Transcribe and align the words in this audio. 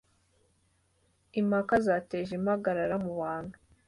Impaka 1.39 1.73
zateje 1.87 2.31
impagarara 2.39 2.95
mubantu 3.05 3.55